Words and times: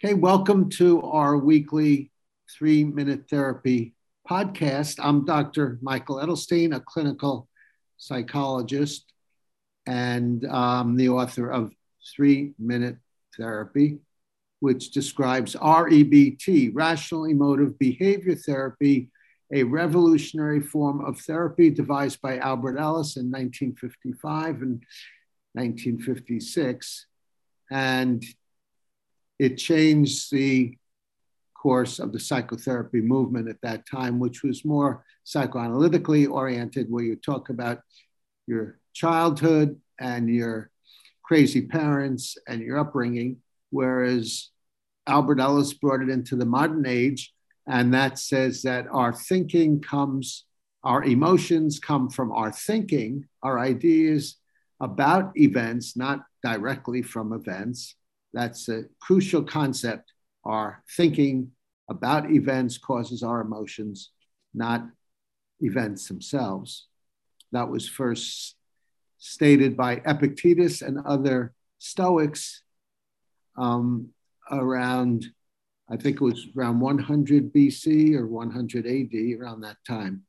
Okay, 0.00 0.14
welcome 0.14 0.70
to 0.70 1.02
our 1.02 1.36
weekly 1.36 2.12
three 2.56 2.84
minute 2.84 3.28
therapy 3.28 3.94
podcast. 4.30 5.00
I'm 5.02 5.24
Dr. 5.24 5.80
Michael 5.82 6.18
Edelstein, 6.18 6.72
a 6.72 6.78
clinical 6.78 7.48
psychologist 7.96 9.12
and 9.86 10.44
um, 10.44 10.96
the 10.96 11.08
author 11.08 11.50
of 11.50 11.72
Three 12.14 12.52
Minute 12.60 12.98
Therapy, 13.36 13.98
which 14.60 14.92
describes 14.92 15.56
REBT, 15.56 16.70
Rational 16.74 17.24
Emotive 17.24 17.76
Behavior 17.76 18.36
Therapy, 18.36 19.10
a 19.52 19.64
revolutionary 19.64 20.60
form 20.60 21.04
of 21.04 21.18
therapy 21.18 21.70
devised 21.70 22.22
by 22.22 22.38
Albert 22.38 22.78
Ellis 22.78 23.16
in 23.16 23.32
1955 23.32 24.62
and 24.62 24.84
1956. 25.54 27.06
And 27.72 28.24
it 29.38 29.56
changed 29.56 30.32
the 30.32 30.76
course 31.54 31.98
of 31.98 32.12
the 32.12 32.20
psychotherapy 32.20 33.00
movement 33.00 33.48
at 33.48 33.60
that 33.62 33.86
time, 33.86 34.18
which 34.18 34.42
was 34.42 34.64
more 34.64 35.04
psychoanalytically 35.26 36.30
oriented, 36.30 36.86
where 36.88 37.04
you 37.04 37.16
talk 37.16 37.50
about 37.50 37.80
your 38.46 38.78
childhood 38.94 39.80
and 40.00 40.28
your 40.28 40.70
crazy 41.22 41.62
parents 41.62 42.36
and 42.46 42.62
your 42.62 42.78
upbringing, 42.78 43.36
whereas 43.70 44.50
Albert 45.06 45.40
Ellis 45.40 45.74
brought 45.74 46.02
it 46.02 46.08
into 46.08 46.36
the 46.36 46.46
modern 46.46 46.86
age, 46.86 47.34
and 47.66 47.92
that 47.92 48.18
says 48.18 48.62
that 48.62 48.86
our 48.90 49.12
thinking 49.12 49.80
comes, 49.80 50.44
our 50.84 51.04
emotions 51.04 51.78
come 51.78 52.08
from 52.08 52.32
our 52.32 52.50
thinking, 52.50 53.26
our 53.42 53.58
ideas 53.58 54.36
about 54.80 55.32
events, 55.36 55.96
not 55.96 56.20
directly 56.42 57.02
from 57.02 57.32
events. 57.32 57.94
That's 58.32 58.68
a 58.68 58.84
crucial 59.00 59.42
concept. 59.42 60.12
Our 60.44 60.82
thinking 60.96 61.52
about 61.88 62.30
events 62.30 62.78
causes 62.78 63.22
our 63.22 63.40
emotions, 63.40 64.10
not 64.54 64.86
events 65.60 66.08
themselves. 66.08 66.86
That 67.52 67.68
was 67.68 67.88
first 67.88 68.56
stated 69.18 69.76
by 69.76 70.02
Epictetus 70.06 70.82
and 70.82 70.98
other 71.04 71.52
Stoics 71.78 72.62
um, 73.56 74.08
around, 74.50 75.26
I 75.90 75.96
think 75.96 76.16
it 76.16 76.24
was 76.24 76.46
around 76.56 76.80
100 76.80 77.52
BC 77.52 78.14
or 78.14 78.26
100 78.26 78.86
AD, 78.86 79.40
around 79.40 79.62
that 79.62 79.76
time. 79.86 80.22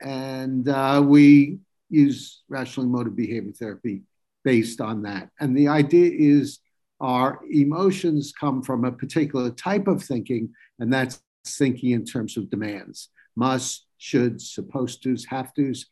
And 0.00 0.68
uh, 0.68 1.02
we 1.04 1.58
use 1.88 2.42
rational 2.48 2.86
emotive 2.86 3.16
behavior 3.16 3.52
therapy 3.52 4.02
based 4.44 4.80
on 4.80 5.02
that. 5.02 5.30
And 5.40 5.56
the 5.56 5.68
idea 5.68 6.10
is 6.12 6.60
our 7.00 7.40
emotions 7.50 8.32
come 8.38 8.62
from 8.62 8.84
a 8.84 8.92
particular 8.92 9.50
type 9.50 9.86
of 9.86 10.02
thinking, 10.02 10.50
and 10.78 10.92
that's 10.92 11.22
thinking 11.46 11.90
in 11.90 12.04
terms 12.04 12.36
of 12.36 12.50
demands 12.50 13.08
must, 13.38 13.86
should, 13.98 14.42
supposed 14.42 15.02
to's, 15.02 15.24
have 15.26 15.54
to's. 15.54 15.86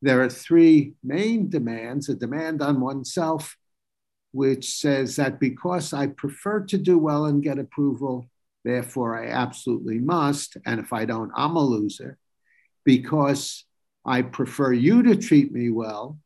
There 0.00 0.22
are 0.22 0.30
three 0.30 0.94
main 1.02 1.50
demands 1.50 2.08
a 2.08 2.14
demand 2.14 2.62
on 2.62 2.80
oneself, 2.80 3.56
which 4.30 4.70
says 4.76 5.16
that 5.16 5.40
because 5.40 5.92
I 5.92 6.06
prefer 6.06 6.60
to 6.66 6.78
do 6.78 6.96
well 6.96 7.24
and 7.26 7.42
get 7.42 7.58
approval, 7.58 8.30
therefore 8.64 9.20
I 9.20 9.28
absolutely 9.28 9.98
must. 9.98 10.56
And 10.64 10.78
if 10.78 10.92
I 10.92 11.04
don't, 11.04 11.32
I'm 11.34 11.56
a 11.56 11.60
loser. 11.60 12.16
Because 12.84 13.64
I 14.04 14.22
prefer 14.22 14.72
you 14.72 15.02
to 15.02 15.16
treat 15.16 15.50
me 15.52 15.70
well, 15.70 16.18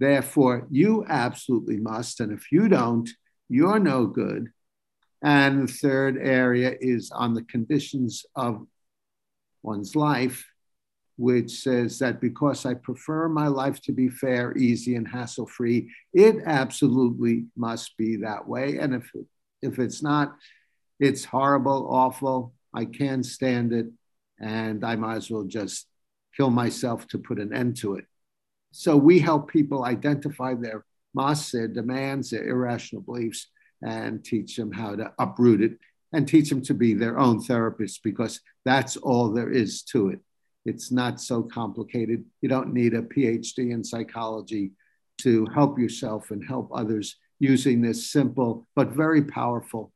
therefore 0.00 0.66
you 0.70 1.04
absolutely 1.08 1.76
must. 1.76 2.18
And 2.18 2.32
if 2.32 2.50
you 2.50 2.68
don't, 2.68 3.08
you're 3.48 3.78
no 3.78 4.06
good. 4.06 4.48
And 5.22 5.68
the 5.68 5.72
third 5.72 6.16
area 6.16 6.74
is 6.80 7.10
on 7.10 7.34
the 7.34 7.42
conditions 7.42 8.24
of 8.34 8.66
one's 9.62 9.94
life, 9.94 10.46
which 11.16 11.50
says 11.50 11.98
that 11.98 12.20
because 12.20 12.64
I 12.64 12.74
prefer 12.74 13.28
my 13.28 13.48
life 13.48 13.82
to 13.82 13.92
be 13.92 14.08
fair, 14.08 14.56
easy, 14.56 14.96
and 14.96 15.06
hassle 15.06 15.46
free, 15.46 15.90
it 16.14 16.36
absolutely 16.46 17.44
must 17.54 17.96
be 17.98 18.16
that 18.16 18.48
way. 18.48 18.78
And 18.78 18.94
if, 18.94 19.10
if 19.60 19.78
it's 19.78 20.02
not, 20.02 20.34
it's 20.98 21.24
horrible, 21.24 21.86
awful. 21.90 22.54
I 22.72 22.86
can't 22.86 23.26
stand 23.26 23.74
it. 23.74 23.86
And 24.38 24.82
I 24.82 24.96
might 24.96 25.16
as 25.16 25.30
well 25.30 25.44
just 25.44 25.86
kill 26.34 26.48
myself 26.50 27.06
to 27.08 27.18
put 27.18 27.38
an 27.38 27.52
end 27.52 27.76
to 27.78 27.96
it. 27.96 28.06
So 28.72 28.96
we 28.96 29.18
help 29.18 29.50
people 29.50 29.84
identify 29.84 30.54
their 30.54 30.84
must, 31.14 31.52
their 31.52 31.68
demands, 31.68 32.30
their 32.30 32.48
irrational 32.48 33.02
beliefs, 33.02 33.48
and 33.82 34.24
teach 34.24 34.56
them 34.56 34.72
how 34.72 34.96
to 34.96 35.12
uproot 35.18 35.60
it 35.60 35.78
and 36.12 36.26
teach 36.26 36.48
them 36.48 36.62
to 36.62 36.74
be 36.74 36.94
their 36.94 37.18
own 37.18 37.42
therapists 37.42 37.98
because 38.02 38.40
that's 38.64 38.96
all 38.96 39.32
there 39.32 39.50
is 39.50 39.82
to 39.82 40.10
it. 40.10 40.20
It's 40.64 40.92
not 40.92 41.20
so 41.20 41.42
complicated. 41.42 42.24
You 42.42 42.48
don't 42.48 42.74
need 42.74 42.94
a 42.94 43.02
PhD 43.02 43.70
in 43.70 43.82
psychology 43.82 44.72
to 45.18 45.46
help 45.54 45.78
yourself 45.78 46.30
and 46.30 46.44
help 46.44 46.70
others 46.74 47.16
using 47.38 47.80
this 47.80 48.10
simple 48.10 48.66
but 48.76 48.88
very 48.88 49.24
powerful 49.24 49.92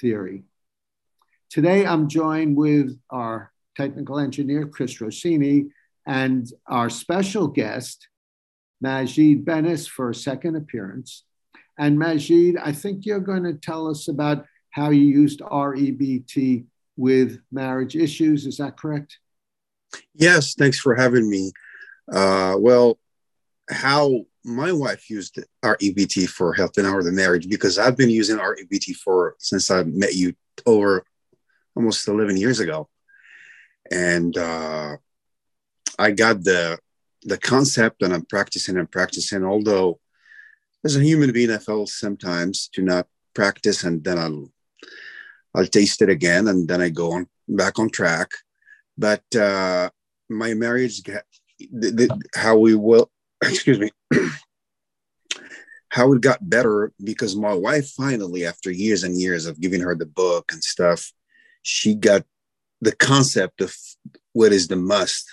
theory. 0.00 0.44
Today, 1.50 1.86
I'm 1.86 2.08
joined 2.08 2.56
with 2.56 2.98
our 3.10 3.52
technical 3.76 4.18
engineer, 4.18 4.66
Chris 4.66 5.00
Rossini, 5.00 5.66
and 6.06 6.50
our 6.66 6.90
special 6.90 7.46
guest, 7.46 8.08
Majid 8.80 9.44
Benes, 9.44 9.86
for 9.86 10.10
a 10.10 10.14
second 10.14 10.56
appearance. 10.56 11.24
And 11.78 11.98
Majid, 11.98 12.56
I 12.56 12.72
think 12.72 13.06
you're 13.06 13.20
going 13.20 13.44
to 13.44 13.54
tell 13.54 13.88
us 13.88 14.08
about 14.08 14.44
how 14.70 14.90
you 14.90 15.02
used 15.02 15.40
REBT 15.40 16.66
with 16.96 17.40
marriage 17.50 17.96
issues. 17.96 18.46
Is 18.46 18.58
that 18.58 18.76
correct? 18.76 19.18
Yes, 20.14 20.54
thanks 20.54 20.78
for 20.78 20.94
having 20.94 21.28
me. 21.28 21.52
Uh, 22.12 22.56
well, 22.58 22.98
how 23.70 24.24
my 24.44 24.72
wife 24.72 25.08
used 25.08 25.38
REBT 25.62 26.28
for 26.28 26.52
helping 26.52 26.84
out 26.84 27.02
the 27.02 27.12
marriage 27.12 27.48
because 27.48 27.78
I've 27.78 27.96
been 27.96 28.10
using 28.10 28.36
REBT 28.36 28.96
for 28.96 29.36
since 29.38 29.70
I 29.70 29.84
met 29.84 30.14
you 30.14 30.34
over 30.66 31.04
almost 31.74 32.06
11 32.06 32.36
years 32.36 32.60
ago. 32.60 32.88
And 33.90 34.36
uh, 34.36 34.96
I 35.98 36.10
got 36.10 36.44
the 36.44 36.78
the 37.22 37.38
concept 37.38 38.02
and 38.02 38.12
I'm 38.12 38.26
practicing 38.26 38.76
and 38.76 38.90
practicing. 38.90 39.44
Although 39.44 39.98
as 40.84 40.96
a 40.96 41.02
human 41.02 41.32
being, 41.32 41.50
I 41.50 41.58
felt 41.58 41.88
sometimes 41.88 42.68
to 42.74 42.82
not 42.82 43.06
practice 43.34 43.84
and 43.84 44.04
then 44.04 44.18
I'll 44.18 44.52
I'll 45.54 45.66
taste 45.66 46.02
it 46.02 46.08
again 46.08 46.48
and 46.48 46.68
then 46.68 46.80
I 46.80 46.90
go 46.90 47.12
on 47.12 47.28
back 47.48 47.78
on 47.78 47.90
track. 47.90 48.30
But 48.96 49.24
uh, 49.34 49.90
my 50.28 50.54
marriage, 50.54 51.02
the, 51.02 51.22
the, 51.58 52.20
how 52.34 52.58
we 52.58 52.74
will, 52.74 53.10
excuse 53.42 53.78
me, 53.78 53.90
how 55.88 56.12
it 56.12 56.20
got 56.20 56.48
better 56.48 56.92
because 57.02 57.34
my 57.34 57.54
wife 57.54 57.88
finally, 57.90 58.44
after 58.44 58.70
years 58.70 59.02
and 59.04 59.18
years 59.18 59.46
of 59.46 59.60
giving 59.60 59.80
her 59.80 59.94
the 59.94 60.06
book 60.06 60.52
and 60.52 60.62
stuff, 60.62 61.12
she 61.62 61.94
got 61.94 62.24
the 62.80 62.94
concept 62.94 63.60
of 63.60 63.74
what 64.32 64.52
is 64.52 64.68
the 64.68 64.76
must 64.76 65.26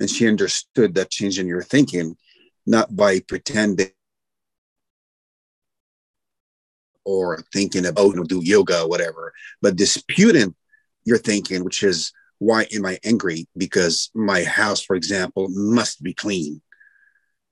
and 0.00 0.10
she 0.10 0.28
understood 0.28 0.94
that 0.94 1.10
change 1.10 1.38
in 1.38 1.46
your 1.46 1.62
thinking 1.62 2.16
not 2.66 2.94
by 2.94 3.20
pretending 3.20 3.90
or 7.04 7.42
thinking 7.52 7.84
about 7.86 8.06
you 8.06 8.16
know, 8.16 8.24
do 8.24 8.40
yoga 8.42 8.82
or 8.82 8.88
whatever 8.88 9.32
but 9.60 9.76
disputing 9.76 10.54
your 11.04 11.18
thinking 11.18 11.64
which 11.64 11.82
is 11.82 12.12
why 12.38 12.66
am 12.74 12.84
i 12.84 12.98
angry? 13.04 13.46
Because 13.56 14.10
my 14.14 14.44
house 14.44 14.82
for 14.82 14.96
example 14.96 15.48
must 15.50 16.02
be 16.02 16.14
clean. 16.14 16.60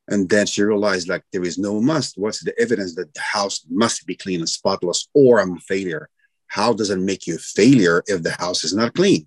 And 0.08 0.28
then 0.28 0.46
she 0.46 0.62
realized 0.62 1.08
like 1.08 1.22
there 1.32 1.44
is 1.44 1.58
no 1.58 1.80
must. 1.80 2.18
What's 2.18 2.44
the 2.44 2.58
evidence 2.60 2.94
that 2.96 3.14
the 3.14 3.20
house 3.20 3.64
must 3.70 4.06
be 4.06 4.16
clean 4.16 4.40
and 4.40 4.48
spotless 4.48 5.08
or 5.14 5.40
i'm 5.40 5.56
a 5.56 5.60
failure? 5.60 6.08
How 6.48 6.72
does 6.72 6.90
it 6.90 6.98
make 6.98 7.26
you 7.26 7.36
a 7.36 7.38
failure 7.38 8.02
if 8.06 8.22
the 8.22 8.32
house 8.32 8.64
is 8.64 8.74
not 8.74 8.94
clean? 8.94 9.26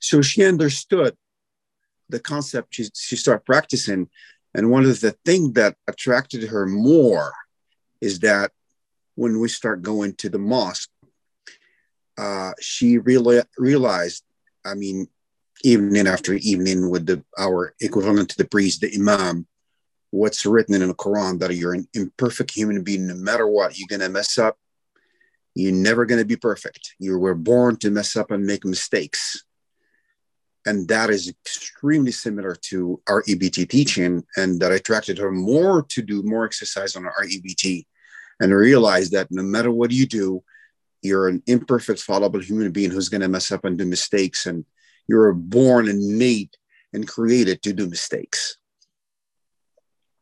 So 0.00 0.22
she 0.22 0.44
understood 0.44 1.14
the 2.08 2.20
concept 2.20 2.74
she, 2.74 2.86
she 2.94 3.16
started 3.16 3.44
practicing. 3.44 4.08
And 4.54 4.70
one 4.70 4.84
of 4.84 5.00
the 5.00 5.16
things 5.24 5.54
that 5.54 5.76
attracted 5.88 6.44
her 6.44 6.66
more 6.66 7.32
is 8.00 8.20
that 8.20 8.52
when 9.14 9.40
we 9.40 9.48
start 9.48 9.82
going 9.82 10.14
to 10.14 10.28
the 10.28 10.38
mosque 10.38 10.90
uh, 12.16 12.52
she 12.60 12.98
really 12.98 13.40
realized 13.58 14.22
i 14.64 14.74
mean 14.74 15.08
evening 15.64 16.06
after 16.06 16.34
evening 16.34 16.90
with 16.90 17.06
the 17.06 17.24
our 17.38 17.74
equivalent 17.80 18.28
to 18.28 18.36
the 18.36 18.44
priest 18.44 18.80
the 18.80 18.94
imam 18.94 19.46
what's 20.14 20.46
written 20.46 20.80
in 20.80 20.86
the 20.86 20.94
quran 20.94 21.40
that 21.40 21.54
you're 21.54 21.74
an 21.74 21.88
imperfect 21.92 22.52
human 22.52 22.82
being 22.82 23.06
no 23.08 23.14
matter 23.14 23.48
what 23.48 23.76
you're 23.76 23.98
to 23.98 24.08
mess 24.08 24.38
up. 24.38 24.56
You're 25.56 25.72
never 25.72 26.06
to 26.06 26.24
be 26.24 26.36
perfect. 26.36 26.94
You 26.98 27.18
were 27.18 27.34
born 27.34 27.76
to 27.78 27.90
mess 27.90 28.16
up 28.16 28.30
and 28.30 28.46
make 28.46 28.64
mistakes 28.64 29.44
and 30.66 30.88
that 30.88 31.10
is 31.10 31.28
extremely 31.28 32.12
similar 32.12 32.54
to 32.54 33.00
REBT 33.06 33.68
teaching 33.68 34.24
and 34.36 34.60
that 34.60 34.72
attracted 34.72 35.18
her 35.18 35.30
more 35.30 35.82
to 35.90 36.02
do 36.02 36.22
more 36.22 36.44
exercise 36.44 36.96
on 36.96 37.04
REBT 37.04 37.86
and 38.40 38.52
realize 38.52 39.10
that 39.10 39.28
no 39.30 39.42
matter 39.42 39.70
what 39.70 39.90
you 39.90 40.06
do, 40.06 40.42
you're 41.02 41.28
an 41.28 41.42
imperfect, 41.46 42.00
fallible 42.00 42.40
human 42.40 42.72
being 42.72 42.90
who's 42.90 43.08
going 43.10 43.20
to 43.20 43.28
mess 43.28 43.52
up 43.52 43.64
and 43.64 43.76
do 43.76 43.84
mistakes. 43.84 44.46
And 44.46 44.64
you're 45.06 45.32
born 45.32 45.88
and 45.88 46.18
made 46.18 46.50
and 46.92 47.06
created 47.06 47.62
to 47.62 47.72
do 47.72 47.88
mistakes. 47.88 48.56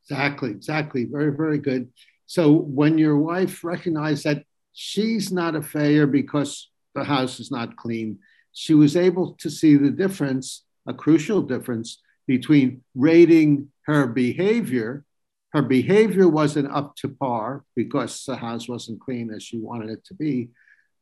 Exactly, 0.04 0.50
exactly. 0.50 1.04
Very, 1.04 1.30
very 1.30 1.58
good. 1.58 1.90
So 2.26 2.52
when 2.52 2.98
your 2.98 3.16
wife 3.16 3.62
recognized 3.62 4.24
that 4.24 4.44
she's 4.72 5.30
not 5.30 5.54
a 5.54 5.62
failure 5.62 6.06
because 6.06 6.70
the 6.94 7.04
house 7.04 7.38
is 7.40 7.50
not 7.50 7.76
clean, 7.76 8.18
she 8.52 8.74
was 8.74 8.96
able 8.96 9.34
to 9.40 9.50
see 9.50 9.76
the 9.76 9.90
difference, 9.90 10.64
a 10.86 10.94
crucial 10.94 11.42
difference 11.42 12.00
between 12.26 12.82
rating 12.94 13.68
her 13.86 14.06
behavior. 14.06 15.04
Her 15.52 15.62
behavior 15.62 16.28
wasn't 16.28 16.72
up 16.72 16.96
to 16.96 17.08
par 17.08 17.64
because 17.74 18.24
the 18.24 18.36
house 18.36 18.68
wasn't 18.68 19.00
clean 19.00 19.32
as 19.34 19.42
she 19.42 19.58
wanted 19.58 19.90
it 19.90 20.04
to 20.06 20.14
be, 20.14 20.48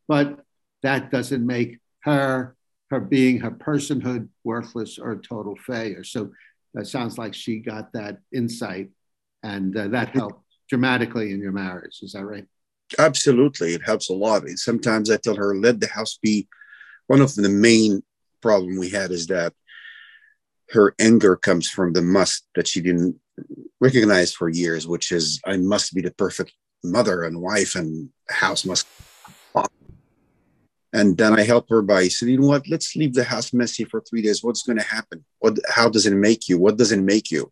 but 0.08 0.40
that 0.82 1.10
doesn't 1.10 1.46
make 1.46 1.78
her 2.00 2.56
her 2.90 3.00
being 3.00 3.38
her 3.38 3.52
personhood 3.52 4.28
worthless 4.42 4.98
or 4.98 5.12
a 5.12 5.22
total 5.22 5.54
failure. 5.56 6.02
So 6.02 6.32
that 6.74 6.88
sounds 6.88 7.18
like 7.18 7.34
she 7.34 7.58
got 7.58 7.92
that 7.92 8.18
insight, 8.32 8.90
and 9.42 9.76
uh, 9.76 9.88
that 9.88 10.10
helped 10.10 10.44
dramatically 10.68 11.32
in 11.32 11.40
your 11.40 11.52
marriage. 11.52 12.00
Is 12.02 12.12
that 12.12 12.24
right? 12.24 12.46
Absolutely, 12.98 13.74
it 13.74 13.82
helps 13.84 14.10
a 14.10 14.14
lot. 14.14 14.48
Sometimes 14.56 15.10
I 15.10 15.16
tell 15.18 15.36
her, 15.36 15.54
let 15.54 15.80
the 15.80 15.86
house 15.86 16.18
be. 16.20 16.48
One 17.10 17.22
of 17.22 17.34
the 17.34 17.48
main 17.48 18.04
problem 18.40 18.78
we 18.78 18.90
had 18.90 19.10
is 19.10 19.26
that 19.26 19.52
her 20.70 20.94
anger 21.00 21.34
comes 21.34 21.68
from 21.68 21.92
the 21.92 22.02
must 22.02 22.46
that 22.54 22.68
she 22.68 22.80
didn't 22.80 23.16
recognize 23.80 24.32
for 24.32 24.48
years, 24.48 24.86
which 24.86 25.10
is 25.10 25.40
I 25.44 25.56
must 25.56 25.92
be 25.92 26.02
the 26.02 26.12
perfect 26.12 26.52
mother 26.84 27.24
and 27.24 27.40
wife, 27.40 27.74
and 27.74 28.10
house 28.28 28.64
must 28.64 28.86
and 30.92 31.18
then 31.18 31.32
I 31.32 31.42
help 31.42 31.68
her 31.70 31.82
by 31.82 32.06
saying, 32.06 32.30
you 32.30 32.38
know 32.38 32.46
what, 32.46 32.68
let's 32.68 32.94
leave 32.94 33.14
the 33.14 33.24
house 33.24 33.52
messy 33.52 33.82
for 33.82 34.00
three 34.00 34.22
days. 34.22 34.44
What's 34.44 34.62
going 34.62 34.78
to 34.78 34.84
happen? 34.84 35.24
What, 35.40 35.58
how 35.68 35.88
does 35.88 36.06
it 36.06 36.14
make 36.14 36.48
you? 36.48 36.58
What 36.58 36.76
does 36.76 36.92
it 36.92 37.00
make 37.00 37.32
you? 37.32 37.50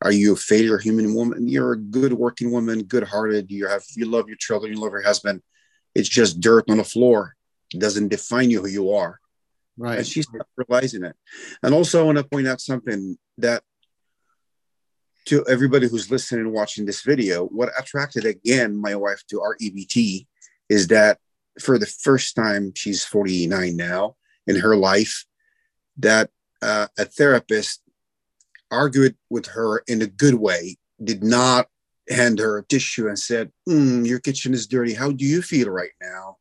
Are 0.00 0.12
you 0.12 0.32
a 0.32 0.36
failure 0.36 0.78
human 0.78 1.14
woman? 1.14 1.46
You're 1.46 1.72
a 1.72 1.78
good 1.78 2.14
working 2.14 2.50
woman, 2.50 2.84
good 2.84 3.04
hearted. 3.04 3.50
You 3.50 3.66
have, 3.66 3.84
you 3.96 4.06
love 4.06 4.28
your 4.28 4.38
children, 4.38 4.72
you 4.72 4.80
love 4.80 4.92
your 4.92 5.02
husband. 5.02 5.42
It's 5.94 6.08
just 6.08 6.40
dirt 6.40 6.70
on 6.70 6.78
the 6.78 6.84
floor. 6.84 7.36
Doesn't 7.78 8.08
define 8.08 8.50
you 8.50 8.60
who 8.60 8.68
you 8.68 8.92
are. 8.92 9.18
Right. 9.76 9.98
And 9.98 10.06
she's 10.06 10.26
not 10.32 10.46
realizing 10.56 11.04
it. 11.04 11.16
And 11.62 11.74
also, 11.74 12.00
I 12.00 12.04
want 12.04 12.18
to 12.18 12.24
point 12.24 12.46
out 12.46 12.60
something 12.60 13.16
that 13.38 13.62
to 15.26 15.44
everybody 15.48 15.88
who's 15.88 16.10
listening 16.10 16.46
and 16.46 16.52
watching 16.52 16.84
this 16.84 17.02
video, 17.02 17.46
what 17.46 17.70
attracted 17.78 18.24
again 18.24 18.76
my 18.76 18.94
wife 18.94 19.22
to 19.28 19.36
REBT 19.36 20.26
is 20.68 20.88
that 20.88 21.18
for 21.60 21.78
the 21.78 21.86
first 21.86 22.34
time, 22.34 22.72
she's 22.74 23.04
49 23.04 23.76
now 23.76 24.16
in 24.46 24.56
her 24.56 24.76
life, 24.76 25.24
that 25.98 26.30
uh, 26.60 26.88
a 26.98 27.04
therapist 27.04 27.82
argued 28.70 29.16
with 29.30 29.46
her 29.46 29.82
in 29.86 30.02
a 30.02 30.06
good 30.06 30.34
way, 30.34 30.76
did 31.02 31.22
not 31.22 31.68
hand 32.08 32.38
her 32.38 32.58
a 32.58 32.64
tissue 32.64 33.08
and 33.08 33.18
said, 33.18 33.52
mm, 33.68 34.06
Your 34.06 34.18
kitchen 34.18 34.54
is 34.54 34.66
dirty. 34.66 34.94
How 34.94 35.12
do 35.12 35.24
you 35.24 35.42
feel 35.42 35.68
right 35.68 35.90
now? 36.00 36.38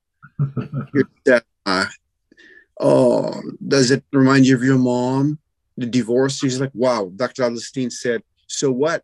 Uh, 1.65 1.85
oh, 2.79 3.41
does 3.65 3.91
it 3.91 4.03
remind 4.11 4.45
you 4.45 4.55
of 4.55 4.63
your 4.63 4.77
mom? 4.77 5.39
The 5.77 5.85
divorce? 5.85 6.38
She's 6.38 6.59
like, 6.59 6.71
Wow. 6.73 7.11
Dr. 7.15 7.43
Adelstein 7.43 7.91
said, 7.91 8.21
So 8.47 8.71
what? 8.71 9.03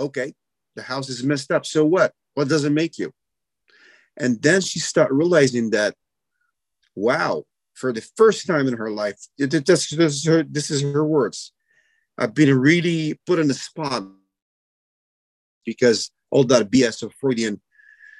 Okay, 0.00 0.34
the 0.76 0.82
house 0.82 1.08
is 1.08 1.24
messed 1.24 1.50
up. 1.50 1.66
So 1.66 1.84
what? 1.84 2.12
What 2.34 2.48
does 2.48 2.64
it 2.64 2.70
make 2.70 2.98
you? 2.98 3.12
And 4.16 4.40
then 4.42 4.60
she 4.60 4.78
started 4.78 5.14
realizing 5.14 5.70
that, 5.70 5.94
wow, 6.94 7.44
for 7.74 7.92
the 7.92 8.06
first 8.16 8.46
time 8.46 8.66
in 8.66 8.76
her 8.76 8.90
life, 8.90 9.16
this, 9.38 9.62
this, 9.90 9.92
is 9.92 10.24
her, 10.26 10.42
this 10.42 10.70
is 10.70 10.82
her 10.82 11.04
words. 11.04 11.52
I've 12.16 12.34
been 12.34 12.58
really 12.58 13.18
put 13.26 13.38
on 13.38 13.46
the 13.46 13.54
spot 13.54 14.04
because 15.64 16.10
all 16.30 16.44
that 16.44 16.70
BS 16.70 17.02
of 17.02 17.14
Freudian 17.14 17.60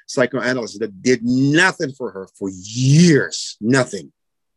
psychoanalysis 0.09 0.79
that 0.79 1.01
did 1.01 1.23
nothing 1.23 1.91
for 1.91 2.11
her 2.11 2.27
for 2.35 2.49
years, 2.49 3.57
nothing. 3.61 4.11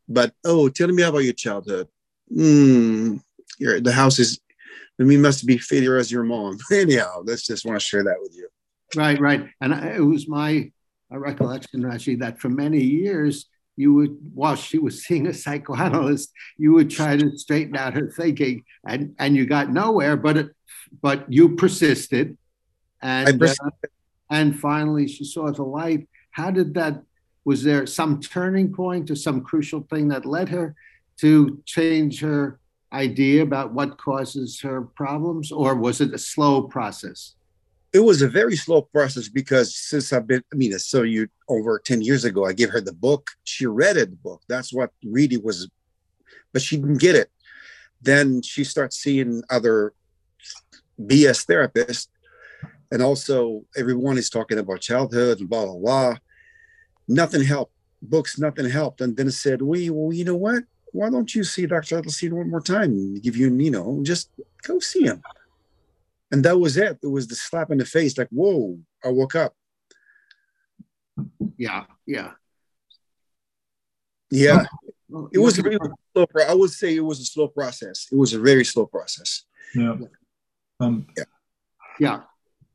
But 0.08 0.32
oh, 0.44 0.69
tell 0.69 0.88
me 0.88 1.02
about 1.02 1.19
your 1.19 1.34
childhood. 1.34 1.88
Mm, 2.34 3.20
the 3.58 3.93
house 3.93 4.19
is, 4.19 4.40
I 4.99 5.04
mean, 5.04 5.20
must 5.20 5.46
be 5.46 5.58
failure 5.58 5.99
as 5.99 6.10
your 6.10 6.25
mom. 6.25 6.58
Anyhow, 6.72 7.22
let's 7.25 7.46
just 7.46 7.64
want 7.64 7.78
to 7.78 7.84
share 7.84 8.02
that 8.02 8.16
with 8.20 8.34
you. 8.34 8.49
Right, 8.96 9.20
right. 9.20 9.46
And 9.60 9.72
it 9.72 10.00
was 10.00 10.26
my 10.26 10.72
recollection, 11.10 11.84
actually, 11.84 12.16
that 12.16 12.40
for 12.40 12.48
many 12.48 12.82
years, 12.82 13.46
you 13.76 13.94
would, 13.94 14.16
while 14.34 14.56
she 14.56 14.78
was 14.78 15.05
seeing 15.05 15.26
a 15.26 15.34
psychoanalyst, 15.34 16.32
you 16.56 16.72
would 16.72 16.90
try 16.90 17.16
to 17.16 17.37
straighten 17.38 17.76
out 17.76 17.94
her 17.94 18.10
thinking, 18.10 18.64
and 18.87 19.14
and 19.19 19.34
you 19.34 19.46
got 19.46 19.70
nowhere. 19.70 20.16
But 20.16 20.37
it, 20.37 20.50
but 21.00 21.32
you 21.32 21.56
persisted, 21.56 22.37
and 23.00 23.38
persisted. 23.38 23.66
Uh, 23.66 23.88
and 24.32 24.58
finally 24.58 25.06
she 25.06 25.25
saw 25.25 25.52
the 25.52 25.62
light. 25.62 26.08
How 26.32 26.50
did 26.50 26.75
that? 26.75 27.02
Was 27.44 27.62
there 27.62 27.87
some 27.87 28.20
turning 28.20 28.73
point 28.73 29.11
or 29.11 29.17
some 29.17 29.43
crucial 29.43 29.82
thing 29.90 30.08
that 30.08 30.25
led 30.25 30.49
her 30.49 30.75
to 31.19 31.61
change 31.67 32.20
her 32.20 32.58
idea 32.93 33.43
about 33.43 33.73
what 33.73 33.99
causes 33.99 34.61
her 34.61 34.82
problems, 34.82 35.52
or 35.52 35.75
was 35.76 36.00
it 36.00 36.14
a 36.14 36.19
slow 36.19 36.62
process? 36.62 37.34
it 37.93 38.00
was 38.00 38.23
a 38.23 38.29
very 38.29 38.56
slow 38.56 38.82
process 38.82 39.29
because 39.29 39.76
since 39.76 40.12
I've 40.12 40.26
been, 40.26 40.43
I 40.52 40.56
mean, 40.56 40.79
so 40.79 41.02
you 41.02 41.29
over 41.49 41.79
10 41.79 42.00
years 42.00 42.25
ago, 42.25 42.46
I 42.46 42.55
gave 42.55 42.70
her 42.70 42.81
the 42.81 42.94
book. 42.94 43.32
She 43.44 43.67
read 43.67 43.96
it, 43.99 44.11
the 44.11 44.17
book. 44.17 44.40
That's 44.49 44.73
what 44.73 44.93
really 45.05 45.37
was, 45.37 45.69
but 46.52 46.62
she 46.62 46.76
didn't 46.79 47.00
get 47.00 47.17
it. 47.17 47.31
Then 48.00 48.40
she 48.43 48.64
starts 48.64 48.96
seeing 48.96 49.43
other 49.50 49.93
BS 50.99 51.44
therapists. 51.46 52.08
And 52.92 53.02
also, 53.02 53.64
everyone 53.76 54.18
is 54.18 54.30
talking 54.30 54.58
about 54.58 54.80
childhood 54.80 55.40
and 55.40 55.48
blah, 55.48 55.64
blah, 55.64 55.78
blah. 55.78 56.16
Nothing 57.08 57.42
helped. 57.42 57.72
Books, 58.00 58.38
nothing 58.38 58.68
helped. 58.68 59.00
And 59.00 59.16
then 59.16 59.26
it 59.26 59.32
said, 59.32 59.62
"We, 59.62 59.90
well 59.90 60.12
you 60.12 60.24
know 60.24 60.36
what? 60.36 60.62
Why 60.92 61.10
don't 61.10 61.34
you 61.34 61.42
see 61.42 61.66
Dr. 61.66 62.00
Adelstein 62.00 62.32
one 62.32 62.50
more 62.50 62.60
time? 62.60 63.14
Give 63.14 63.36
you, 63.36 63.52
you 63.56 63.70
know, 63.70 64.00
just 64.02 64.30
go 64.62 64.78
see 64.78 65.04
him 65.04 65.22
and 66.32 66.42
that 66.46 66.58
was 66.58 66.76
it. 66.78 66.98
It 67.02 67.06
was 67.06 67.28
the 67.28 67.34
slap 67.34 67.70
in 67.70 67.78
the 67.78 67.84
face, 67.84 68.16
like, 68.16 68.30
whoa, 68.30 68.78
I 69.04 69.08
woke 69.10 69.36
up. 69.36 69.54
Yeah, 71.58 71.84
yeah. 72.06 72.30
Yeah. 74.31 74.64
Well, 75.10 75.28
it 75.31 75.38
was 75.38 75.62
really 75.62 75.78
slow. 76.14 76.26
Pro- 76.26 76.46
I 76.46 76.55
would 76.55 76.70
say 76.70 76.96
it 76.96 77.05
was 77.05 77.20
a 77.20 77.24
slow 77.26 77.48
process. 77.48 78.08
It 78.10 78.17
was 78.17 78.32
a 78.32 78.40
very 78.40 78.64
slow 78.64 78.86
process. 78.86 79.44
Yeah. 79.74 79.96
Um, 80.81 81.06
yeah. 81.19 81.24
Yeah. 82.00 82.20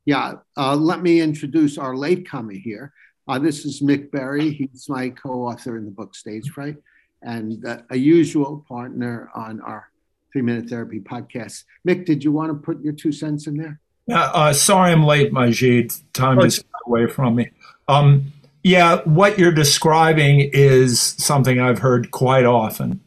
Yeah. 0.08 0.36
Uh, 0.56 0.74
let 0.74 1.02
me 1.02 1.20
introduce 1.20 1.76
our 1.76 1.94
latecomer 1.94 2.54
here. 2.54 2.94
Uh, 3.28 3.38
this 3.38 3.66
is 3.66 3.82
Mick 3.82 4.10
Berry. 4.10 4.54
He's 4.54 4.88
my 4.88 5.10
co-author 5.10 5.76
in 5.76 5.84
the 5.84 5.90
book 5.90 6.14
Stage 6.14 6.48
Fright 6.48 6.76
and 7.20 7.62
uh, 7.66 7.82
a 7.90 7.96
usual 7.98 8.64
partner 8.66 9.28
on 9.34 9.60
our 9.60 9.90
Three 10.32 10.40
Minute 10.40 10.70
Therapy 10.70 10.98
podcast. 10.98 11.64
Mick, 11.86 12.06
did 12.06 12.24
you 12.24 12.32
want 12.32 12.50
to 12.50 12.54
put 12.54 12.82
your 12.82 12.94
two 12.94 13.12
cents 13.12 13.46
in 13.46 13.58
there? 13.58 13.80
Uh, 14.10 14.54
sorry 14.54 14.92
I'm 14.92 15.04
late, 15.04 15.30
Majid. 15.30 15.92
Time 16.14 16.40
is 16.40 16.64
away 16.86 17.06
from 17.06 17.34
me. 17.34 17.50
Um, 17.86 18.32
yeah, 18.62 19.02
what 19.04 19.38
you're 19.38 19.52
describing 19.52 20.40
is 20.54 21.02
something 21.02 21.60
I've 21.60 21.80
heard 21.80 22.12
quite 22.12 22.46
often. 22.46 23.02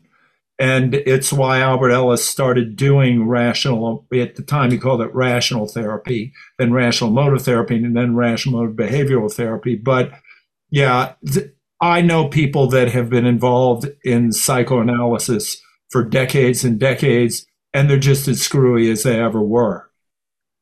And 0.61 0.93
it's 0.93 1.33
why 1.33 1.59
Albert 1.59 1.89
Ellis 1.89 2.23
started 2.23 2.75
doing 2.75 3.27
rational, 3.27 4.05
at 4.13 4.35
the 4.35 4.43
time 4.43 4.69
he 4.69 4.77
called 4.77 5.01
it 5.01 5.11
rational 5.11 5.67
therapy, 5.67 6.33
then 6.59 6.71
rational 6.71 7.09
emotive 7.09 7.41
therapy, 7.41 7.77
and 7.77 7.97
then 7.97 8.15
rational 8.15 8.59
emotive 8.59 8.75
behavioral 8.75 9.33
therapy. 9.33 9.75
But 9.75 10.11
yeah, 10.69 11.13
th- 11.27 11.47
I 11.81 12.01
know 12.01 12.27
people 12.27 12.67
that 12.67 12.89
have 12.89 13.09
been 13.09 13.25
involved 13.25 13.89
in 14.03 14.31
psychoanalysis 14.33 15.59
for 15.89 16.03
decades 16.03 16.63
and 16.63 16.79
decades, 16.79 17.43
and 17.73 17.89
they're 17.89 17.97
just 17.97 18.27
as 18.27 18.39
screwy 18.39 18.91
as 18.91 19.01
they 19.01 19.19
ever 19.19 19.41
were. 19.41 19.89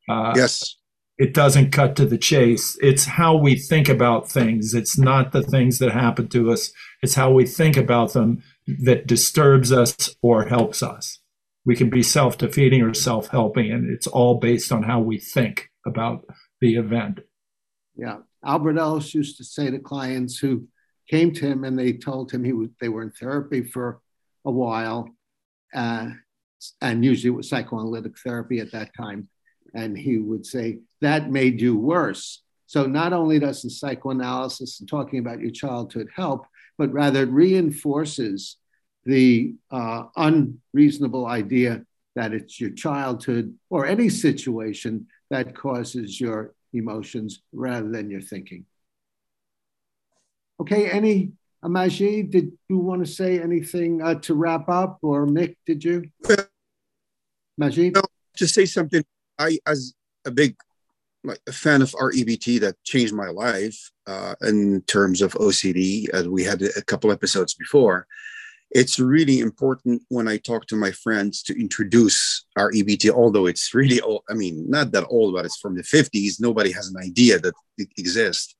Uh, 0.07 0.31
yes. 0.33 0.77
It 1.17 1.33
doesn't 1.33 1.71
cut 1.71 1.97
to 1.97 2.05
the 2.05 2.17
chase. 2.17 2.77
It's 2.81 3.03
how 3.03 3.35
we 3.35 3.57
think 3.57 3.89
about 3.89 4.31
things. 4.31 4.73
It's 4.73 4.97
not 4.97 5.33
the 5.33 5.43
things 5.43 5.79
that 5.79 5.91
happen 5.91 6.29
to 6.29 6.53
us. 6.53 6.71
It's 7.03 7.15
how 7.15 7.33
we 7.33 7.45
think 7.45 7.75
about 7.75 8.13
them 8.13 8.41
that 8.83 9.07
disturbs 9.07 9.71
us 9.71 10.15
or 10.21 10.45
helps 10.45 10.83
us. 10.83 11.19
We 11.65 11.75
can 11.75 11.89
be 11.89 12.03
self 12.03 12.37
defeating 12.37 12.81
or 12.81 12.93
self 12.93 13.27
helping, 13.29 13.71
and 13.71 13.89
it's 13.91 14.07
all 14.07 14.35
based 14.35 14.71
on 14.71 14.83
how 14.83 14.99
we 14.99 15.19
think 15.19 15.69
about 15.85 16.25
the 16.61 16.75
event. 16.75 17.19
Yeah. 17.95 18.17
Albert 18.43 18.77
Ellis 18.77 19.13
used 19.13 19.37
to 19.37 19.43
say 19.43 19.69
to 19.69 19.79
clients 19.79 20.37
who 20.37 20.67
came 21.09 21.33
to 21.33 21.45
him 21.45 21.63
and 21.63 21.77
they 21.77 21.93
told 21.93 22.31
him 22.31 22.43
he 22.43 22.53
was, 22.53 22.69
they 22.79 22.87
were 22.87 23.01
in 23.01 23.11
therapy 23.11 23.63
for 23.63 23.99
a 24.45 24.51
while 24.51 25.09
uh, 25.73 26.09
and 26.81 27.05
usually 27.05 27.33
it 27.33 27.37
was 27.37 27.49
psychoanalytic 27.49 28.17
therapy 28.17 28.59
at 28.59 28.71
that 28.71 28.91
time. 28.95 29.29
And 29.73 29.97
he 29.97 30.17
would 30.17 30.45
say, 30.45 30.79
that 31.01 31.31
made 31.31 31.61
you 31.61 31.77
worse. 31.77 32.43
So 32.65 32.85
not 32.85 33.13
only 33.13 33.39
does 33.39 33.61
the 33.61 33.69
psychoanalysis 33.69 34.79
and 34.79 34.89
talking 34.89 35.19
about 35.19 35.39
your 35.39 35.51
childhood 35.51 36.07
help, 36.15 36.45
but 36.79 36.93
rather 36.93 37.23
it 37.23 37.29
reinforces 37.29 38.55
the 39.05 39.53
uh, 39.69 40.05
unreasonable 40.15 41.25
idea 41.27 41.83
that 42.15 42.33
it's 42.33 42.59
your 42.59 42.71
childhood 42.71 43.53
or 43.69 43.85
any 43.85 44.07
situation 44.07 45.05
that 45.29 45.53
causes 45.55 46.19
your 46.19 46.55
emotions 46.73 47.41
rather 47.51 47.89
than 47.89 48.09
your 48.09 48.21
thinking. 48.21 48.65
Okay, 50.61 50.89
any 50.89 51.33
Majid, 51.61 52.31
did 52.31 52.53
you 52.69 52.77
want 52.77 53.05
to 53.05 53.11
say 53.11 53.41
anything 53.41 54.01
uh, 54.01 54.15
to 54.15 54.33
wrap 54.33 54.69
up, 54.69 54.99
or 55.01 55.27
Mick, 55.27 55.57
did 55.65 55.83
you? 55.83 56.05
Majid? 57.57 57.95
No, 57.95 58.01
to 58.37 58.47
say 58.47 58.65
something, 58.65 59.03
I, 59.37 59.59
as 59.67 59.93
a 60.23 60.31
big 60.31 60.55
like 61.23 61.41
a 61.47 61.51
fan 61.51 61.81
of 61.81 61.91
REBT 61.91 62.59
that 62.61 62.81
changed 62.83 63.13
my 63.13 63.29
life 63.29 63.91
uh, 64.07 64.35
in 64.41 64.81
terms 64.83 65.21
of 65.21 65.33
OCD, 65.33 66.09
as 66.09 66.27
we 66.27 66.43
had 66.43 66.61
a 66.61 66.81
couple 66.83 67.11
episodes 67.11 67.53
before. 67.53 68.07
It's 68.71 68.99
really 68.99 69.39
important 69.39 70.03
when 70.09 70.27
I 70.27 70.37
talk 70.37 70.67
to 70.67 70.75
my 70.75 70.91
friends 70.91 71.41
to 71.43 71.59
introduce 71.59 72.45
REBT, 72.57 73.09
although 73.09 73.47
it's 73.47 73.73
really 73.73 73.99
old. 73.99 74.23
I 74.29 74.33
mean, 74.33 74.69
not 74.69 74.91
that 74.91 75.07
old, 75.09 75.33
but 75.33 75.45
it's 75.45 75.57
from 75.57 75.75
the 75.75 75.81
50s. 75.81 76.39
Nobody 76.39 76.71
has 76.71 76.87
an 76.87 76.97
idea 76.97 77.39
that 77.39 77.55
it 77.77 77.89
exists 77.97 78.55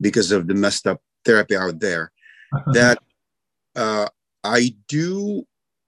because 0.00 0.32
of 0.32 0.46
the 0.46 0.54
messed 0.54 0.86
up 0.86 1.00
therapy 1.24 1.56
out 1.56 1.80
there. 1.80 2.12
that 2.72 2.98
uh, 3.74 4.08
I 4.44 4.74
do, 4.86 5.46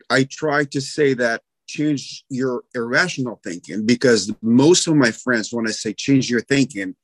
I 0.09 0.25
try 0.25 0.65
to 0.65 0.81
say 0.81 1.15
that 1.15 1.43
change 1.71 2.25
your 2.29 2.65
irrational 2.75 3.41
thinking 3.43 3.87
because 3.87 4.33
most 4.43 4.87
of 4.87 4.97
my 4.97 5.11
friends, 5.11 5.53
when 5.53 5.67
I 5.67 5.71
say 5.71 5.93
change 5.93 6.31
your 6.31 6.41
thinking, 6.41 6.95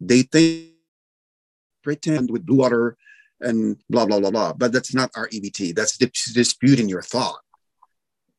they 0.00 0.22
think 0.22 0.72
pretend 1.82 2.30
with 2.30 2.44
blue 2.46 2.58
water 2.58 2.96
and 3.40 3.76
blah 3.88 4.06
blah 4.06 4.20
blah 4.20 4.30
blah. 4.30 4.52
But 4.52 4.72
that's 4.72 4.94
not 4.94 5.12
REBT 5.12 5.74
That's 5.74 5.96
disputing 5.96 6.88
your 6.88 7.02
thought. 7.02 7.40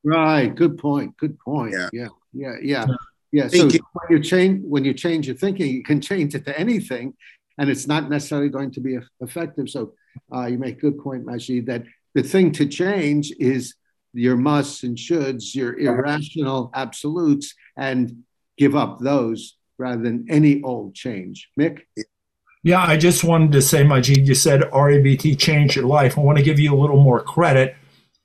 Right. 0.04 0.54
Good 0.54 0.78
point. 0.78 1.18
Good 1.18 1.38
point. 1.40 1.74
Yeah. 1.74 1.90
Yeah. 1.92 2.08
Yeah. 2.34 2.56
Yeah. 2.62 2.86
yeah. 3.32 3.48
So 3.48 3.68
when 3.68 4.10
you 4.10 4.20
change 4.22 4.64
when 4.66 4.86
you 4.86 4.94
change 4.94 5.28
your 5.28 5.36
thinking, 5.36 5.68
you 5.74 5.84
can 5.84 6.02
change 6.02 6.36
it 6.36 6.46
to 6.46 6.58
anything, 6.58 7.14
and 7.58 7.70
it's 7.70 7.88
not 7.88 8.10
necessarily 8.10 8.50
going 8.50 8.72
to 8.72 8.82
be 8.82 8.98
effective. 9.20 9.70
So 9.70 9.94
uh, 10.34 10.46
you 10.46 10.58
make 10.58 10.80
good 10.80 11.00
point, 11.00 11.26
Majid, 11.26 11.66
that 11.68 11.84
the 12.16 12.24
thing 12.24 12.52
to 12.54 12.66
change 12.66 13.32
is 13.40 13.76
your 14.14 14.38
musts 14.38 14.84
and 14.84 14.98
shoulds, 14.98 15.56
your 15.56 15.78
irrational 15.78 16.72
absolutes, 16.74 17.54
and 17.78 18.24
give 18.58 18.76
up 18.76 19.00
those 19.00 19.58
rather 19.78 20.02
than 20.02 20.26
any 20.30 20.62
old 20.62 20.94
change. 20.94 21.50
Mick? 21.60 21.82
Yeah, 22.64 22.84
I 22.84 22.98
just 22.98 23.24
wanted 23.24 23.54
to 23.54 23.62
say, 23.62 23.84
Majid, 23.84 24.28
you 24.28 24.36
said 24.36 24.62
REBT 24.62 25.40
changed 25.40 25.78
your 25.78 25.86
life. 25.86 26.18
I 26.18 26.22
want 26.22 26.38
to 26.38 26.44
give 26.44 26.60
you 26.60 26.74
a 26.74 26.80
little 26.80 27.02
more 27.02 27.22
credit. 27.22 27.76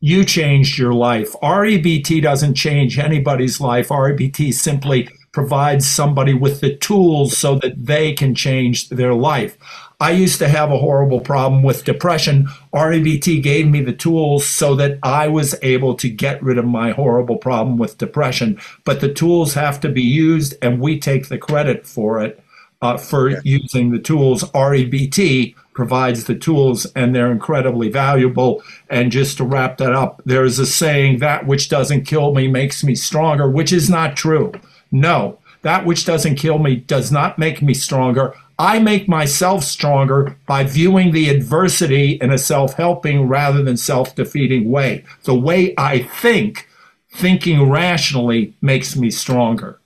You 0.00 0.24
changed 0.24 0.76
your 0.76 0.92
life. 0.92 1.32
REBT 1.42 2.20
doesn't 2.20 2.54
change 2.54 2.98
anybody's 2.98 3.60
life. 3.60 3.88
REBT 3.88 4.52
simply 4.52 5.08
provides 5.32 5.86
somebody 5.86 6.34
with 6.34 6.60
the 6.60 6.76
tools 6.76 7.36
so 7.36 7.56
that 7.60 7.86
they 7.86 8.12
can 8.12 8.34
change 8.34 8.88
their 8.88 9.14
life. 9.14 9.56
I 10.04 10.10
used 10.10 10.38
to 10.40 10.48
have 10.48 10.70
a 10.70 10.76
horrible 10.76 11.20
problem 11.20 11.62
with 11.62 11.86
depression. 11.86 12.46
REBT 12.74 13.42
gave 13.42 13.66
me 13.66 13.80
the 13.80 13.94
tools 13.94 14.44
so 14.46 14.74
that 14.74 14.98
I 15.02 15.28
was 15.28 15.54
able 15.62 15.94
to 15.94 16.10
get 16.10 16.42
rid 16.42 16.58
of 16.58 16.66
my 16.66 16.90
horrible 16.90 17.38
problem 17.38 17.78
with 17.78 17.96
depression. 17.96 18.60
But 18.84 19.00
the 19.00 19.10
tools 19.10 19.54
have 19.54 19.80
to 19.80 19.88
be 19.88 20.02
used, 20.02 20.56
and 20.60 20.78
we 20.78 21.00
take 21.00 21.28
the 21.28 21.38
credit 21.38 21.86
for 21.86 22.22
it 22.22 22.38
uh, 22.82 22.98
for 22.98 23.30
yeah. 23.30 23.40
using 23.44 23.92
the 23.92 23.98
tools. 23.98 24.44
REBT 24.50 25.54
provides 25.72 26.24
the 26.24 26.34
tools, 26.34 26.84
and 26.94 27.14
they're 27.16 27.32
incredibly 27.32 27.88
valuable. 27.88 28.62
And 28.90 29.10
just 29.10 29.38
to 29.38 29.44
wrap 29.44 29.78
that 29.78 29.94
up, 29.94 30.20
there's 30.26 30.58
a 30.58 30.66
saying 30.66 31.20
that 31.20 31.46
which 31.46 31.70
doesn't 31.70 32.04
kill 32.04 32.34
me 32.34 32.46
makes 32.46 32.84
me 32.84 32.94
stronger, 32.94 33.50
which 33.50 33.72
is 33.72 33.88
not 33.88 34.18
true. 34.18 34.52
No, 34.92 35.38
that 35.62 35.86
which 35.86 36.04
doesn't 36.04 36.36
kill 36.36 36.58
me 36.58 36.76
does 36.76 37.10
not 37.10 37.38
make 37.38 37.62
me 37.62 37.72
stronger. 37.72 38.34
I 38.58 38.78
make 38.78 39.08
myself 39.08 39.64
stronger 39.64 40.36
by 40.46 40.64
viewing 40.64 41.12
the 41.12 41.28
adversity 41.28 42.12
in 42.12 42.30
a 42.30 42.38
self 42.38 42.74
helping 42.74 43.28
rather 43.28 43.62
than 43.62 43.76
self 43.76 44.14
defeating 44.14 44.70
way. 44.70 45.04
The 45.24 45.34
way 45.34 45.74
I 45.76 46.00
think, 46.00 46.68
thinking 47.12 47.68
rationally, 47.68 48.54
makes 48.60 48.96
me 48.96 49.10
stronger. 49.10 49.80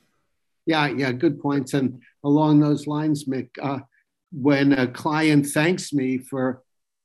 Yeah, 0.67 0.89
yeah, 0.89 1.13
good 1.13 1.41
points. 1.41 1.73
And 1.73 2.03
along 2.25 2.61
those 2.61 2.87
lines, 2.87 3.25
Mick, 3.25 3.49
uh, 3.63 3.81
when 4.33 4.75
a 4.75 4.87
client 4.87 5.47
thanks 5.47 5.93
me 5.93 6.19
for 6.19 6.63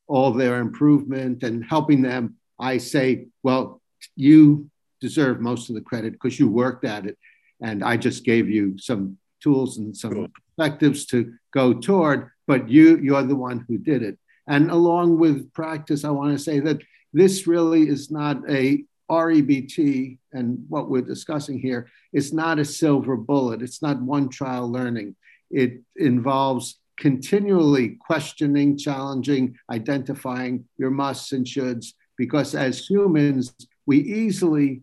all 0.08 0.34
their 0.34 0.60
improvement 0.60 1.44
and 1.44 1.64
helping 1.64 2.02
them, 2.02 2.36
I 2.60 2.78
say, 2.78 3.28
well, 3.42 3.82
you 4.18 4.70
deserve 5.00 5.40
most 5.40 5.70
of 5.70 5.76
the 5.76 5.82
credit 5.82 6.14
because 6.14 6.38
you 6.38 6.50
worked 6.50 6.84
at 6.84 7.06
it. 7.06 7.18
And 7.62 7.84
I 7.84 7.96
just 7.96 8.26
gave 8.26 8.50
you 8.50 8.78
some 8.78 9.18
tools 9.42 9.78
and 9.78 9.96
some 9.96 10.32
perspectives 10.56 11.06
to 11.08 11.34
go 11.54 11.74
toward, 11.74 12.30
but 12.48 12.70
you, 12.70 12.98
you're 12.98 13.24
the 13.24 13.36
one 13.36 13.66
who 13.68 13.78
did 13.78 14.04
it. 14.04 14.18
And 14.48 14.72
along 14.72 15.20
with 15.20 15.54
practice, 15.54 16.04
I 16.04 16.10
want 16.10 16.38
to 16.38 16.44
say 16.44 16.60
that 16.60 16.82
this 17.14 17.48
really 17.48 17.88
is 17.88 18.12
not 18.12 18.38
a 18.50 18.84
REBT, 19.10 20.18
and 20.32 20.66
what 20.70 20.90
we're 20.90 21.02
discussing 21.02 21.60
here 21.60 21.90
is 22.14 22.34
not 22.34 22.60
a 22.60 22.66
silver 22.66 23.16
bullet. 23.16 23.62
It's 23.62 23.82
not 23.82 24.02
one 24.02 24.30
trial 24.30 24.72
learning. 24.72 25.16
It 25.52 25.82
involves 25.96 26.80
continually 26.98 27.98
questioning, 28.00 28.78
challenging, 28.78 29.56
identifying 29.70 30.66
your 30.78 30.90
musts 30.90 31.32
and 31.32 31.46
shoulds, 31.46 31.94
because 32.18 32.56
as 32.56 32.88
humans, 32.88 33.54
we 33.86 34.00
easily 34.00 34.82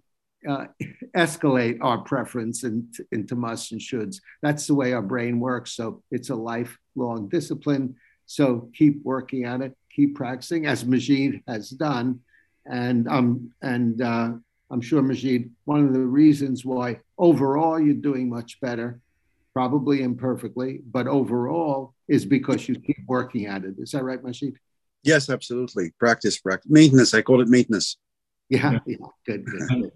uh, 0.49 0.67
escalate 1.17 1.79
our 1.81 1.99
preference 1.99 2.65
into, 2.65 3.05
into 3.13 3.37
musts 3.37 3.73
and 3.73 3.81
shoulds. 3.81 4.21
That's 4.43 4.67
the 4.67 4.75
way 4.75 4.93
our 4.93 5.03
brain 5.03 5.41
works. 5.41 5.73
So 5.73 6.03
it's 6.11 6.31
a 6.31 6.35
lifelong 6.35 7.29
discipline. 7.29 7.97
So 8.27 8.71
keep 8.75 9.03
working 9.05 9.45
at 9.45 9.61
it, 9.61 9.77
keep 9.95 10.15
practicing, 10.15 10.67
as 10.67 10.85
Majid 10.85 11.43
has 11.49 11.71
done. 11.71 12.21
And 12.67 13.09
um, 13.09 13.53
and 13.63 14.01
uh, 14.01 14.33
I'm 14.71 14.81
sure 14.81 15.03
Majid, 15.03 15.51
one 15.65 15.87
of 15.87 15.93
the 15.93 16.01
reasons 16.01 16.65
why 16.65 17.01
overall 17.19 17.81
you're 17.81 17.95
doing 17.95 18.29
much 18.29 18.61
better, 18.61 19.01
probably 19.53 20.03
imperfectly, 20.03 20.81
but 20.91 21.09
overall 21.09 21.95
is 22.07 22.25
because 22.25 22.69
you 22.69 22.79
keep 22.79 23.05
working 23.07 23.47
at 23.47 23.65
it. 23.65 23.75
Is 23.79 23.91
that 23.93 24.05
right, 24.05 24.23
Majid? 24.23 24.57
Yes, 25.03 25.31
absolutely. 25.31 25.93
Practice, 25.99 26.39
practice, 26.39 26.71
maintenance. 26.71 27.15
I 27.15 27.23
call 27.23 27.41
it 27.41 27.49
maintenance. 27.49 27.97
Yeah, 28.49 28.79
yeah. 28.87 28.97
good, 29.27 29.45
good. 29.47 29.69
good. 29.69 29.93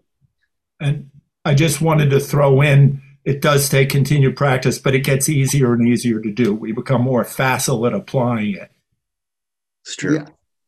And 0.80 1.10
I 1.44 1.54
just 1.54 1.80
wanted 1.80 2.10
to 2.10 2.20
throw 2.20 2.62
in 2.62 3.02
it 3.24 3.40
does 3.40 3.68
take 3.68 3.88
continued 3.88 4.36
practice, 4.36 4.78
but 4.78 4.94
it 4.94 5.00
gets 5.00 5.28
easier 5.28 5.72
and 5.72 5.88
easier 5.88 6.20
to 6.20 6.30
do. 6.30 6.54
We 6.54 6.72
become 6.72 7.02
more 7.02 7.24
facile 7.24 7.86
at 7.86 7.94
applying 7.94 8.54
it. 8.54 8.70
It's 9.84 9.96
true. 9.96 10.16
Yeah. 10.16 10.26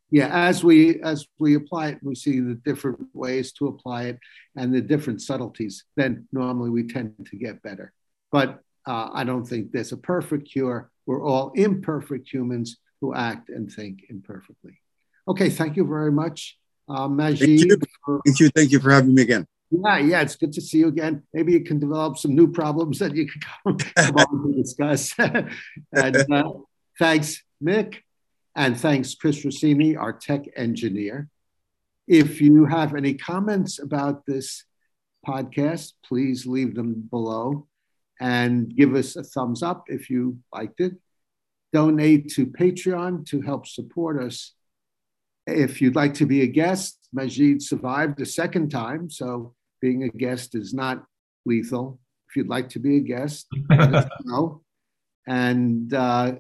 Yeah, 0.09 0.31
as 0.33 0.63
we 0.63 1.03
as 1.03 1.27
we 1.41 1.57
apply 1.57 1.89
it, 1.89 1.99
we 2.01 2.15
see 2.15 2.39
the 2.39 2.55
different 2.55 3.09
ways 3.13 3.53
to 3.55 3.67
apply 3.67 4.05
it 4.05 4.21
and 4.55 4.73
the 4.73 4.81
different 4.81 5.21
subtleties. 5.21 5.85
Then 5.97 6.29
normally 6.33 6.71
we 6.71 6.87
tend 6.87 7.15
to 7.29 7.37
get 7.37 7.61
better. 7.61 7.93
But 8.31 8.61
uh, 8.87 9.11
I 9.13 9.25
don't 9.25 9.45
think 9.45 9.73
there's 9.73 9.91
a 9.91 9.97
perfect 9.97 10.49
cure. 10.49 10.93
We're 11.07 11.27
all 11.27 11.51
imperfect 11.57 12.33
humans 12.33 12.77
who 13.01 13.15
act 13.15 13.49
and 13.49 13.71
think 13.71 14.05
imperfectly. 14.09 14.79
Okay, 15.27 15.51
thank 15.51 15.77
you 15.77 15.85
very 15.85 16.13
much, 16.13 16.57
uh, 16.89 17.09
Majid. 17.09 17.41
Thank 17.41 17.61
you. 17.61 17.77
thank 18.25 18.41
you. 18.41 18.49
Thank 18.51 18.71
you 18.71 18.79
for 18.79 18.93
having 18.93 19.13
me 19.13 19.23
again. 19.23 19.45
Yeah, 19.71 19.99
yeah, 19.99 20.21
it's 20.21 20.37
good 20.37 20.53
to 20.53 20.61
see 20.61 20.79
you 20.79 20.89
again. 20.89 21.25
Maybe 21.33 21.53
you 21.53 21.65
can 21.65 21.79
develop 21.79 22.19
some 22.19 22.35
new 22.35 22.51
problems 22.53 22.99
that 23.01 23.17
you 23.17 23.27
can 23.27 23.41
come, 23.97 24.17
on 24.17 24.53
to 24.53 24.57
discuss. 24.57 25.13
and 25.19 26.33
uh, 26.33 26.53
thanks, 26.99 27.43
Mick, 27.63 27.97
and 28.55 28.79
thanks, 28.79 29.15
Chris 29.15 29.45
Rossini, 29.45 29.97
our 29.97 30.13
tech 30.13 30.45
engineer. 30.57 31.29
If 32.07 32.41
you 32.41 32.67
have 32.67 32.95
any 32.95 33.15
comments 33.15 33.81
about 33.81 34.25
this 34.27 34.65
podcast, 35.27 35.95
please 36.05 36.47
leave 36.47 36.77
them 36.77 37.09
below 37.11 37.67
and 38.21 38.75
give 38.75 38.95
us 38.95 39.17
a 39.17 39.25
thumbs 39.25 39.63
up 39.63 39.85
if 39.89 40.09
you 40.09 40.39
liked 40.55 40.81
it. 40.81 40.95
Donate 41.73 42.29
to 42.31 42.47
Patreon 42.47 43.27
to 43.27 43.41
help 43.41 43.67
support 43.67 44.23
us. 44.23 44.55
If 45.47 45.81
you'd 45.81 45.97
like 45.97 46.15
to 46.15 46.27
be 46.27 46.43
a 46.43 46.47
guest, 46.47 47.09
Majid 47.13 47.63
survived 47.63 48.21
a 48.21 48.27
second 48.27 48.71
time, 48.71 49.09
so 49.11 49.55
being 49.81 50.03
a 50.03 50.09
guest 50.09 50.55
is 50.55 50.75
not 50.75 51.05
lethal. 51.45 52.01
If 52.29 52.37
you'd 52.37 52.49
like 52.49 52.69
to 52.71 52.81
be 52.81 52.97
a 52.97 53.01
guest, 53.01 53.47
let 53.71 54.09
know. 54.25 54.63
And 55.27 55.93
uh, 55.95 56.37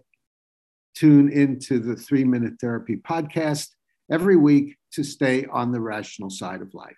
tune 0.94 1.30
into 1.30 1.78
the 1.78 1.96
Three 1.96 2.24
Minute 2.24 2.54
Therapy 2.60 2.96
podcast 2.96 3.68
every 4.10 4.36
week 4.36 4.76
to 4.92 5.04
stay 5.04 5.46
on 5.46 5.72
the 5.72 5.80
rational 5.80 6.30
side 6.30 6.62
of 6.62 6.74
life. 6.74 6.96